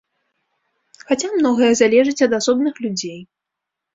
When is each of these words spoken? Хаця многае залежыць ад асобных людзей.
Хаця 1.09 1.29
многае 1.39 1.69
залежыць 1.81 2.25
ад 2.27 2.31
асобных 2.39 2.75
людзей. 2.87 3.19